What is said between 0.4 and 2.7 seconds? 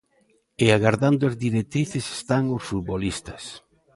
E agardando as directrices están os